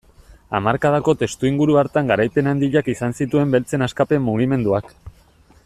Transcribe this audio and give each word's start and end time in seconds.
Hamarkadako 0.59 1.13
testuinguru 1.23 1.77
hartan 1.81 2.09
garaipen 2.13 2.51
handiak 2.53 2.89
izan 2.95 3.15
zituen 3.21 3.55
beltzen 3.57 3.89
askapen 3.89 4.25
mugimenduak. 4.31 4.91